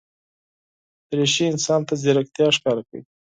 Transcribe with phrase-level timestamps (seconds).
[1.09, 3.01] دریشي انسان ته ځیرکتیا ښکاره کوي.